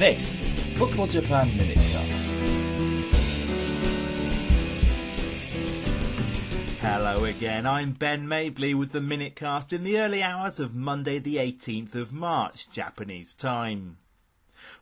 This 0.00 0.40
is 0.40 0.52
the 0.54 0.62
Football 0.78 1.08
Japan 1.08 1.50
Minutecast. 1.50 2.32
Hello 6.80 7.24
again, 7.26 7.66
I'm 7.66 7.92
Ben 7.92 8.26
Mabley 8.26 8.72
with 8.72 8.92
the 8.92 9.00
Minutecast 9.00 9.74
in 9.74 9.84
the 9.84 10.00
early 10.00 10.22
hours 10.22 10.58
of 10.58 10.74
Monday 10.74 11.18
the 11.18 11.36
18th 11.36 11.94
of 11.96 12.14
March, 12.14 12.70
Japanese 12.70 13.34
time. 13.34 13.98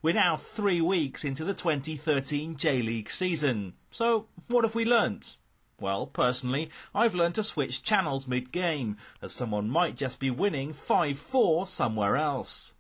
We're 0.03 0.15
now 0.15 0.37
three 0.37 0.81
weeks 0.81 1.25
into 1.25 1.45
the 1.45 1.53
2013 1.53 2.55
J-League 2.55 3.11
season, 3.11 3.73
so 3.91 4.29
what 4.47 4.63
have 4.63 4.77
we 4.77 4.85
learnt? 4.85 5.35
Well, 5.81 6.07
personally, 6.07 6.71
I've 6.95 7.17
learned 7.17 7.35
to 7.35 7.43
switch 7.43 7.83
channels 7.83 8.29
mid-game, 8.29 8.97
as 9.21 9.33
someone 9.33 9.69
might 9.69 9.97
just 9.97 10.21
be 10.21 10.31
winning 10.31 10.73
5-4 10.73 11.67
somewhere 11.67 12.17
else. 12.17 12.75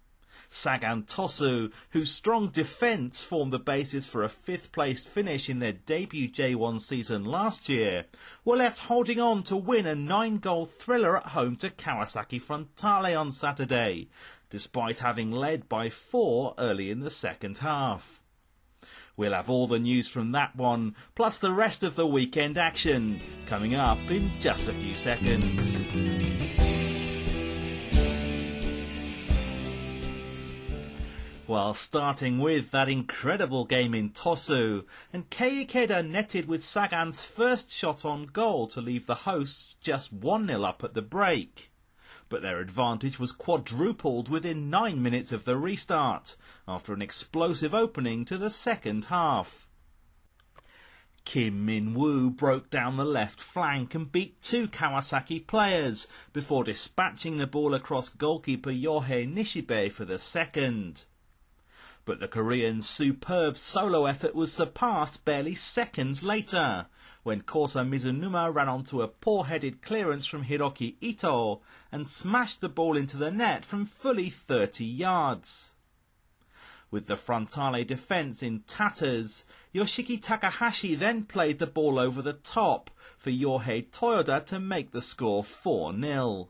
Sagan 0.51 1.03
Tosu, 1.03 1.71
whose 1.91 2.11
strong 2.11 2.49
defence 2.49 3.23
formed 3.23 3.53
the 3.53 3.59
basis 3.59 4.07
for 4.07 4.25
a 4.25 4.29
fifth 4.29 4.73
placed 4.73 5.07
finish 5.07 5.49
in 5.49 5.59
their 5.59 5.75
debut 5.75 6.29
J1 6.29 6.81
season 6.81 7.25
last 7.25 7.69
year, 7.69 8.07
were 8.45 8.57
left 8.57 8.79
holding 8.79 9.21
on 9.21 9.43
to 9.45 9.57
win 9.57 9.87
a 9.87 9.95
nine 9.95 10.39
goal 10.39 10.65
thriller 10.65 11.19
at 11.19 11.27
home 11.27 11.57
to 11.57 11.71
Kawasaki 11.71 12.43
Frontale 12.43 13.19
on 13.19 13.31
Saturday, 13.31 14.09
despite 14.49 15.01
having 15.01 15.31
led 15.31 15.69
by 15.69 15.91
four 15.91 16.55
early 16.59 16.91
in 16.91 17.01
the 17.01 17.11
second 17.11 17.59
half. 17.59 18.23
We'll 19.17 19.33
have 19.33 19.51
all 19.51 19.67
the 19.67 19.79
news 19.79 20.09
from 20.09 20.33
that 20.33 20.57
one, 20.57 20.95
plus 21.15 21.39
the 21.39 21.53
rest 21.53 21.83
of 21.83 21.97
the 21.97 22.07
weekend 22.07 22.57
action, 22.57 23.21
coming 23.47 23.75
up 23.75 23.99
in 24.11 24.31
just 24.41 24.69
a 24.69 24.73
few 24.73 24.95
seconds. 24.95 25.83
Well, 31.49 31.73
starting 31.73 32.41
with 32.41 32.73
that 32.73 32.91
incredible 32.91 33.65
game 33.65 33.95
in 33.95 34.11
Tosu, 34.11 34.85
and 35.15 35.31
Kei 35.31 35.65
netted 36.03 36.47
with 36.47 36.63
Sagan's 36.63 37.25
first 37.25 37.71
shot 37.71 38.05
on 38.05 38.27
goal 38.27 38.67
to 38.67 38.83
leave 38.83 39.07
the 39.07 39.25
hosts 39.25 39.75
just 39.81 40.15
1-0 40.15 40.69
up 40.69 40.85
at 40.85 40.93
the 40.93 41.01
break. 41.01 41.71
But 42.29 42.43
their 42.43 42.61
advantage 42.61 43.19
was 43.19 43.33
quadrupled 43.33 44.29
within 44.29 44.69
9 44.69 45.03
minutes 45.03 45.33
of 45.33 45.47
the 45.47 45.57
restart, 45.57 46.37
after 46.69 46.93
an 46.93 47.01
explosive 47.01 47.75
opening 47.75 48.27
to 48.27 48.37
the 48.37 48.51
second 48.51 49.07
half. 49.07 49.67
Kim 51.25 51.65
Min 51.65 51.95
Woo 51.95 52.29
broke 52.29 52.69
down 52.69 52.99
the 52.99 53.07
left 53.07 53.41
flank 53.41 53.95
and 53.95 54.13
beat 54.13 54.43
two 54.43 54.69
Kawasaki 54.69 55.47
players 55.47 56.09
before 56.35 56.63
dispatching 56.63 57.39
the 57.39 57.47
ball 57.47 57.73
across 57.73 58.11
goalkeeper 58.11 58.71
Yohei 58.71 59.27
Nishibe 59.27 59.91
for 59.91 60.05
the 60.05 60.19
second. 60.19 61.05
But 62.09 62.21
the 62.21 62.27
Korean's 62.27 62.89
superb 62.89 63.59
solo 63.59 64.07
effort 64.07 64.35
was 64.35 64.51
surpassed 64.51 65.27
barely 65.27 65.55
seconds 65.55 66.23
later, 66.23 66.87
when 67.23 67.43
Kota 67.43 67.81
Mizunuma 67.81 68.51
ran 68.51 68.67
onto 68.67 69.03
a 69.03 69.09
poor-headed 69.09 69.83
clearance 69.83 70.25
from 70.25 70.45
Hiroki 70.45 70.97
Ito 71.03 71.61
and 71.93 72.09
smashed 72.09 72.63
the 72.63 72.71
ball 72.71 72.97
into 72.97 73.19
the 73.19 73.31
net 73.31 73.63
from 73.63 73.85
fully 73.85 74.31
30 74.31 74.87
yards. 74.87 75.75
With 76.91 77.09
the 77.09 77.17
Frontale 77.17 77.87
defence 77.87 78.43
in 78.43 78.61
tatters, 78.61 79.45
Yoshiki 79.75 80.19
Takahashi 80.19 80.95
then 80.95 81.25
played 81.25 81.59
the 81.59 81.67
ball 81.67 81.99
over 81.99 82.23
the 82.23 82.33
top 82.33 82.91
for 83.19 83.29
Yohei 83.29 83.91
Toyoda 83.91 84.47
to 84.47 84.59
make 84.59 84.93
the 84.93 85.03
score 85.03 85.43
4-0. 85.43 86.49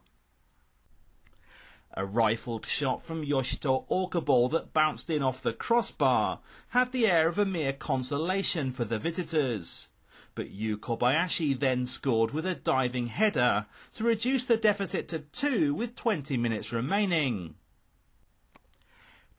A 1.98 2.06
rifled 2.06 2.64
shot 2.64 3.02
from 3.02 3.24
Yoshito 3.24 3.84
Okubo 3.88 4.48
that 4.52 4.72
bounced 4.72 5.10
in 5.10 5.20
off 5.20 5.42
the 5.42 5.52
crossbar 5.52 6.38
had 6.68 6.92
the 6.92 7.08
air 7.08 7.26
of 7.26 7.40
a 7.40 7.44
mere 7.44 7.72
consolation 7.72 8.70
for 8.70 8.84
the 8.84 9.00
visitors. 9.00 9.88
But 10.36 10.50
Yu 10.50 10.78
Kobayashi 10.78 11.58
then 11.58 11.86
scored 11.86 12.30
with 12.30 12.46
a 12.46 12.54
diving 12.54 13.08
header 13.08 13.66
to 13.94 14.04
reduce 14.04 14.44
the 14.44 14.56
deficit 14.56 15.08
to 15.08 15.18
two 15.18 15.74
with 15.74 15.96
20 15.96 16.36
minutes 16.36 16.72
remaining. 16.72 17.56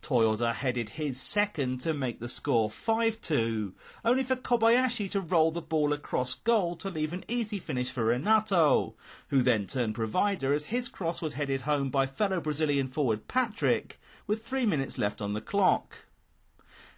Toyoda 0.02 0.54
headed 0.54 0.90
his 0.90 1.20
second 1.20 1.82
to 1.82 1.94
make 1.94 2.20
the 2.20 2.30
score 2.30 2.70
5-2, 2.70 3.74
only 4.06 4.24
for 4.24 4.36
Kobayashi 4.36 5.12
to 5.12 5.22
roll 5.22 5.52
the 5.52 5.62
ball 5.62 5.94
across 5.94 6.34
goal 6.34 6.76
to 6.78 6.90
leave 6.90 7.14
an 7.14 7.26
easy 7.28 7.60
finish 7.60 7.92
for 7.92 8.06
Renato, 8.06 8.96
who 9.28 9.42
then 9.42 9.68
turned 9.68 9.96
provider 9.96 10.54
as 10.54 10.68
his 10.68 10.90
cross 10.90 11.22
was 11.22 11.34
headed 11.34 11.62
home 11.62 11.90
by 11.90 12.06
fellow 12.06 12.40
Brazilian 12.42 12.88
forward 12.88 13.28
Patrick, 13.28 14.00
with 14.26 14.46
three 14.46 14.66
minutes 14.66 14.98
left 14.98 15.22
on 15.22 15.34
the 15.34 15.42
clock. 15.42 16.06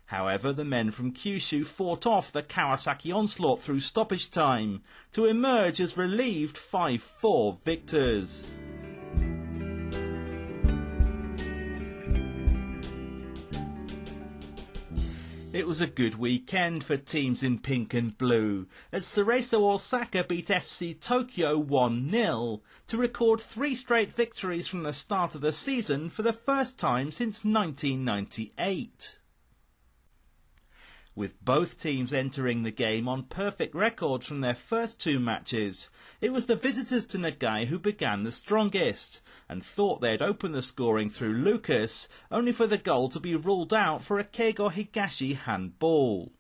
However, 0.06 0.52
the 0.52 0.66
men 0.66 0.92
from 0.92 1.14
Kyushu 1.14 1.66
fought 1.66 2.06
off 2.06 2.34
the 2.34 2.44
Kawasaki 2.44 3.16
onslaught 3.16 3.62
through 3.62 3.80
stoppage 3.80 4.30
time 4.30 4.84
to 5.14 5.26
emerge 5.26 5.80
as 5.80 5.96
relieved 5.96 6.58
5-4 6.58 7.62
victors. 7.62 8.58
It 15.54 15.68
was 15.68 15.82
a 15.82 15.88
good 15.88 16.16
weekend 16.16 16.82
for 16.82 16.96
teams 16.96 17.44
in 17.44 17.60
pink 17.60 17.94
and 17.94 18.18
blue 18.18 18.68
as 18.90 19.06
Cerezo 19.06 19.74
Osaka 19.74 20.24
beat 20.24 20.48
FC 20.48 20.98
Tokyo 20.98 21.62
1-0 21.62 22.62
to 22.88 22.98
record 22.98 23.42
three 23.42 23.76
straight 23.76 24.14
victories 24.14 24.70
from 24.70 24.84
the 24.84 24.94
start 24.94 25.36
of 25.36 25.42
the 25.42 25.52
season 25.52 26.10
for 26.10 26.22
the 26.22 26.32
first 26.32 26.80
time 26.80 27.12
since 27.12 27.44
1998 27.44 29.20
with 31.14 31.44
both 31.44 31.78
teams 31.78 32.14
entering 32.14 32.64
the 32.64 32.72
game 32.72 33.08
on 33.08 33.24
perfect 33.24 33.76
records 33.76 34.26
from 34.26 34.42
their 34.42 34.56
first 34.56 35.00
two 35.00 35.20
matches. 35.20 35.90
It 36.22 36.32
was 36.32 36.46
the 36.46 36.56
visitors 36.56 37.06
to 37.08 37.18
Nagai 37.18 37.66
who 37.66 37.80
began 37.80 38.24
the 38.24 38.32
strongest, 38.32 39.22
and 39.50 39.64
thought 39.64 40.00
they'd 40.00 40.22
open 40.22 40.54
the 40.54 40.62
scoring 40.62 41.10
through 41.10 41.34
Lucas, 41.34 42.08
only 42.32 42.52
for 42.52 42.66
the 42.66 42.78
goal 42.78 43.10
to 43.10 43.20
be 43.20 43.36
ruled 43.36 43.74
out 43.74 44.04
for 44.04 44.20
a 44.20 44.24
Keigo 44.24 44.72
Higashi 44.72 45.36
handball. 45.36 46.32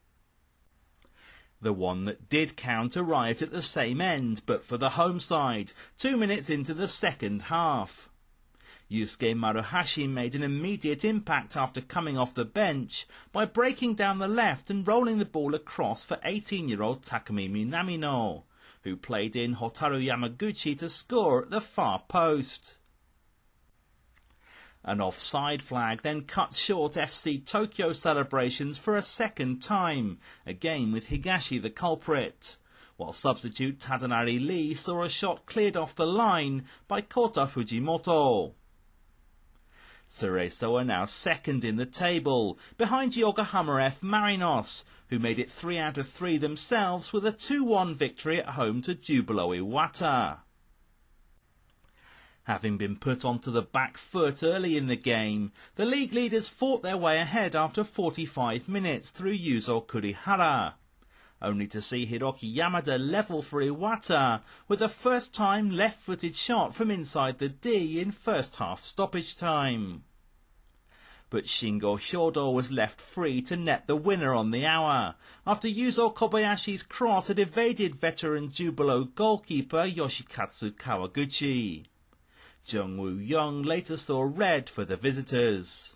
The 1.59 1.74
one 1.74 2.06
that 2.06 2.28
did 2.30 2.56
count 2.56 2.98
arrived 2.98 3.42
at 3.42 3.52
the 3.52 3.62
same 3.62 4.02
end, 4.02 4.42
but 4.46 4.64
for 4.64 4.78
the 4.78 4.92
home 4.92 5.20
side, 5.20 5.74
two 5.98 6.18
minutes 6.18 6.50
into 6.50 6.74
the 6.74 6.88
second 6.88 7.44
half. 7.44 8.09
Yusuke 8.91 9.34
Maruhashi 9.34 10.06
made 10.09 10.35
an 10.35 10.44
immediate 10.44 11.06
impact 11.06 11.56
after 11.56 11.79
coming 11.79 12.18
off 12.18 12.34
the 12.34 12.44
bench 12.44 13.07
by 13.31 13.46
breaking 13.46 13.96
down 13.96 14.18
the 14.18 14.28
left 14.28 14.69
and 14.69 14.85
rolling 14.85 15.18
the 15.18 15.24
ball 15.24 15.56
across 15.56 16.03
for 16.03 16.18
18-year-old 16.25 17.02
Takumi 17.02 17.50
Minamino, 17.50 18.44
who 18.84 18.97
played 18.97 19.34
in 19.34 19.56
Hotaru 19.56 20.06
Yamaguchi 20.06 20.78
to 20.78 20.90
score 20.90 21.44
at 21.44 21.50
the 21.50 21.62
far 21.62 22.03
post. 22.09 22.79
An 24.84 25.00
offside 25.00 25.63
flag 25.63 26.02
then 26.02 26.23
cut 26.23 26.53
short 26.53 26.96
FC 26.96 27.46
Tokyo 27.46 27.94
celebrations 27.94 28.78
for 28.78 28.97
a 28.97 29.02
second 29.02 29.62
time, 29.62 30.19
again 30.46 30.91
with 30.91 31.08
Higashi 31.08 31.62
the 31.62 31.69
culprit 31.69 32.58
while 32.97 33.13
substitute 33.13 33.79
Tadanari 33.79 34.38
Lee 34.38 34.73
saw 34.73 35.03
a 35.03 35.09
shot 35.09 35.46
cleared 35.46 35.78
off 35.78 35.96
the 35.96 36.06
line 36.06 36.66
by 36.90 37.00
Kota 37.00 37.47
Fujimoto. 37.47 38.53
Cerezo 40.11 40.77
are 40.77 40.83
now 40.83 41.05
second 41.05 41.63
in 41.63 41.77
the 41.77 41.85
table, 41.85 42.59
behind 42.77 43.16
Yokohama 43.16 43.81
F. 43.81 44.01
Marinos, 44.01 44.83
who 45.07 45.19
made 45.19 45.39
it 45.39 45.49
3 45.49 45.77
out 45.77 45.97
of 45.97 46.09
3 46.09 46.38
themselves 46.38 47.13
with 47.13 47.25
a 47.25 47.31
2-1 47.31 47.95
victory 47.95 48.39
at 48.39 48.49
home 48.49 48.81
to 48.81 48.94
Jubilo 48.94 49.57
Iwata. 49.57 50.39
Having 52.44 52.77
been 52.77 52.97
put 52.97 53.23
onto 53.23 53.51
the 53.51 53.61
back 53.61 53.97
foot 53.97 54.44
early 54.44 54.75
in 54.75 54.88
the 54.88 54.97
game, 54.97 55.53
the 55.75 55.85
league 55.85 56.11
leaders 56.11 56.49
fought 56.49 56.81
their 56.81 56.97
way 56.97 57.17
ahead 57.17 57.55
after 57.55 57.85
45 57.85 58.67
minutes 58.67 59.11
through 59.11 59.37
Yuzo 59.37 59.85
Kurihara 59.85 60.73
only 61.41 61.67
to 61.67 61.82
see 61.82 62.05
Hiroki 62.05 62.55
Yamada 62.55 62.97
level 62.99 63.41
for 63.41 63.61
Iwata 63.61 64.41
with 64.67 64.82
a 64.82 64.90
first 64.90 65.34
time 65.34 65.72
left 65.72 65.99
footed 65.99 66.35
shot 66.35 66.76
from 66.76 66.91
inside 66.91 67.40
the 67.40 67.49
D 67.49 67.99
in 67.99 68.11
first 68.11 68.58
half 68.58 68.84
stoppage 68.84 69.35
time. 69.35 70.03
But 71.29 71.46
Shingo 71.46 71.97
Hyodo 71.97 72.53
was 72.53 72.72
left 72.72 72.99
free 72.99 73.41
to 73.43 73.55
net 73.55 73.88
the 73.88 73.96
winner 73.96 74.34
on 74.34 74.52
the 74.52 74.66
hour, 74.66 75.16
after 75.47 75.67
Yuzo 75.67 76.14
Kobayashi's 76.14 76.84
cross 76.84 77.28
had 77.28 77.40
evaded 77.40 77.96
veteran 77.96 78.49
Jubilo 78.49 79.05
goalkeeper 79.16 79.88
Yoshikatsu 79.90 80.72
Kawaguchi. 80.72 81.85
Jung 82.66 82.97
Woo 82.97 83.17
Young 83.17 83.64
later 83.64 83.97
saw 83.97 84.22
red 84.22 84.70
for 84.70 84.84
the 84.84 84.97
visitors. 84.97 85.96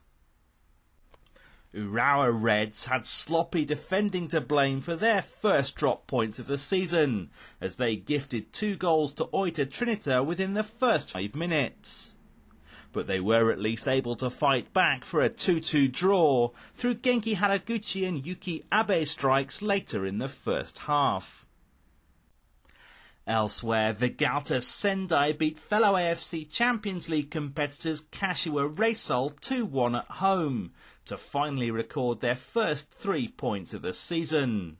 Urawa 1.75 2.31
Reds 2.31 2.85
had 2.85 3.05
sloppy 3.05 3.65
defending 3.65 4.29
to 4.29 4.39
blame 4.39 4.79
for 4.79 4.95
their 4.95 5.21
first 5.21 5.75
drop 5.75 6.07
points 6.07 6.39
of 6.39 6.47
the 6.47 6.57
season, 6.57 7.29
as 7.59 7.75
they 7.75 7.97
gifted 7.97 8.53
two 8.53 8.77
goals 8.77 9.13
to 9.15 9.25
Oita 9.25 9.65
Trinita 9.65 10.25
within 10.25 10.53
the 10.53 10.63
first 10.63 11.11
five 11.11 11.35
minutes. 11.35 12.15
but 12.93 13.07
they 13.07 13.19
were 13.19 13.51
at 13.51 13.59
least 13.59 13.89
able 13.89 14.15
to 14.15 14.29
fight 14.29 14.71
back 14.71 15.03
for 15.03 15.21
a 15.21 15.29
2-2 15.29 15.91
draw 15.91 16.49
through 16.75 16.95
Genki 16.95 17.35
Haraguchi 17.35 18.07
and 18.07 18.25
Yuki 18.25 18.63
Abe 18.73 19.05
strikes 19.05 19.61
later 19.61 20.05
in 20.05 20.17
the 20.17 20.29
first 20.29 20.79
half. 20.79 21.45
Elsewhere, 23.27 23.91
Vegalta 23.91 24.61
Sendai 24.61 25.31
beat 25.31 25.57
fellow 25.57 25.93
AFC 25.93 26.47
Champions 26.47 27.09
League 27.09 27.31
competitors 27.31 28.01
Kashiwa 28.01 28.75
Reysol 28.75 29.33
2-1 29.39 29.97
at 29.97 30.11
home 30.11 30.73
to 31.05 31.17
finally 31.17 31.71
record 31.71 32.21
their 32.21 32.35
first 32.35 32.91
three 32.91 33.27
points 33.27 33.73
of 33.73 33.81
the 33.81 33.93
season. 33.93 34.77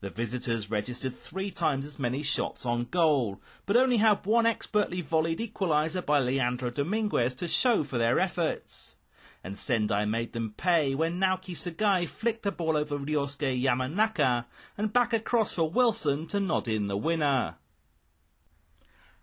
The 0.00 0.10
visitors 0.10 0.72
registered 0.72 1.14
three 1.14 1.52
times 1.52 1.86
as 1.86 2.00
many 2.00 2.24
shots 2.24 2.66
on 2.66 2.86
goal, 2.86 3.40
but 3.64 3.76
only 3.76 3.98
had 3.98 4.26
one 4.26 4.44
expertly 4.44 5.00
volleyed 5.00 5.38
equaliser 5.38 6.04
by 6.04 6.18
Leandro 6.18 6.70
Dominguez 6.70 7.36
to 7.36 7.46
show 7.46 7.84
for 7.84 7.96
their 7.96 8.18
efforts. 8.18 8.95
And 9.46 9.56
Sendai 9.56 10.06
made 10.06 10.32
them 10.32 10.54
pay 10.56 10.96
when 10.96 11.20
Naoki 11.20 11.54
Sugai 11.54 12.04
flicked 12.08 12.42
the 12.42 12.50
ball 12.50 12.76
over 12.76 12.98
Ryosuke 12.98 13.62
Yamanaka 13.62 14.46
and 14.76 14.92
back 14.92 15.12
across 15.12 15.52
for 15.52 15.70
Wilson 15.70 16.26
to 16.26 16.40
nod 16.40 16.66
in 16.66 16.88
the 16.88 16.96
winner. 16.96 17.54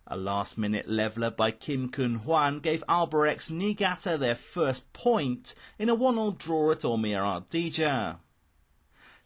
A 0.08 0.16
last 0.16 0.58
minute 0.58 0.88
leveller 0.88 1.30
by 1.30 1.52
Kim 1.52 1.90
Kun 1.90 2.20
Hwan 2.20 2.62
gave 2.62 2.86
Albirex 2.88 3.52
Niigata 3.52 4.18
their 4.18 4.36
first 4.36 4.94
point 4.94 5.56
in 5.78 5.90
a 5.90 5.94
1 5.94 6.16
0 6.16 6.32
draw 6.40 6.72
at 6.72 6.84
Omiya 6.84 7.44
Ardija. 7.44 8.20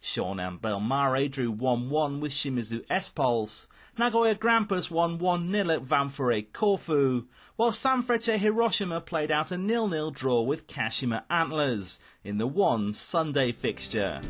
Shonan 0.02 0.60
Bellmare 0.60 1.30
drew 1.30 1.52
1-1 1.52 2.20
with 2.20 2.32
Shimizu 2.32 2.84
S-Pulse. 2.88 3.66
Nagoya 3.98 4.36
Grampus 4.36 4.90
won 4.90 5.18
1-0 5.18 5.74
at 5.74 5.84
Ventforet 5.84 6.52
Kofu, 6.52 7.26
while 7.56 7.72
Sanfrecce 7.72 8.38
Hiroshima 8.38 9.00
played 9.00 9.32
out 9.32 9.50
a 9.50 9.56
0-0 9.56 10.14
draw 10.14 10.42
with 10.42 10.68
Kashima 10.68 11.24
Antlers 11.28 11.98
in 12.22 12.38
the 12.38 12.46
one 12.46 12.92
Sunday 12.92 13.50
fixture. 13.50 14.20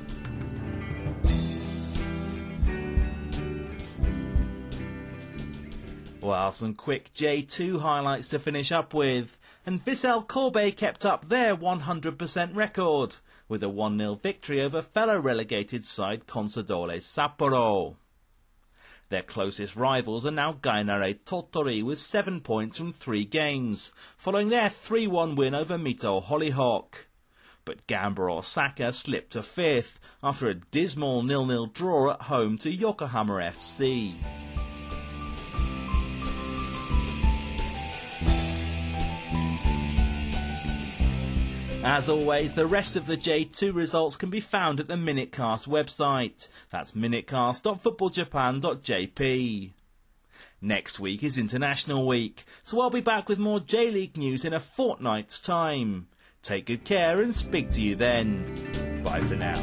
Well, 6.21 6.51
some 6.51 6.75
quick 6.75 7.13
J2 7.13 7.81
highlights 7.81 8.29
to 8.29 8.39
finish 8.39 8.73
up 8.73 8.93
with. 8.93 9.39
And 9.69 9.85
Vissel 9.85 10.27
Kobe 10.27 10.71
kept 10.71 11.05
up 11.05 11.29
their 11.29 11.55
100% 11.55 12.57
record 12.57 13.17
with 13.51 13.63
a 13.63 13.67
1-0 13.67 14.23
victory 14.23 14.63
over 14.63 14.81
fellow 14.81 15.21
relegated 15.21 15.85
side 15.85 16.27
Consadole 16.27 16.97
Sapporo. 16.97 17.97
Their 19.11 19.21
closest 19.21 19.77
rivals 19.77 20.25
are 20.25 20.31
now 20.31 20.55
Gainare 20.55 21.19
Tottori 21.23 21.83
with 21.83 21.99
7 21.99 22.41
points 22.41 22.79
from 22.79 22.95
3 22.95 23.27
games, 23.27 23.93
following 24.17 24.49
their 24.49 24.71
3-1 24.71 25.37
win 25.37 25.55
over 25.55 25.77
Mito 25.77 26.25
Hollyhock. 26.25 27.07
But 27.67 27.87
Gamba 27.87 28.23
Osaka 28.23 28.95
slipped 28.95 29.33
to 29.33 29.41
5th 29.41 29.99
after 30.23 30.49
a 30.49 30.55
dismal 30.55 31.23
0-0 31.25 31.75
draw 31.75 32.13
at 32.13 32.23
home 32.23 32.57
to 32.57 32.71
Yokohama 32.71 33.35
FC. 33.35 34.15
As 41.91 42.11
always, 42.11 42.53
the 42.53 42.67
rest 42.67 42.97
of 42.97 43.07
the 43.07 43.17
J2 43.17 43.75
results 43.75 44.15
can 44.15 44.29
be 44.29 44.41
found 44.41 44.79
at 44.79 44.89
the 44.89 44.97
Minutecast 44.97 45.67
website. 45.67 46.49
That's 46.71 46.91
minutecast.footballjapan.jp. 46.91 49.73
Next 50.61 51.01
week 51.01 51.23
is 51.23 51.39
International 51.39 52.07
Week, 52.07 52.45
so 52.63 52.83
I'll 52.83 52.91
be 52.91 53.01
back 53.01 53.27
with 53.27 53.39
more 53.39 53.59
J 53.59 53.91
League 53.91 54.19
news 54.19 54.45
in 54.45 54.53
a 54.53 54.61
fortnight's 54.61 55.39
time. 55.39 56.09
Take 56.43 56.67
good 56.67 56.85
care 56.85 57.23
and 57.23 57.35
speak 57.35 57.71
to 57.71 57.81
you 57.81 57.95
then. 57.95 59.03
Bye 59.03 59.23
for 59.23 59.37
now. 59.37 59.55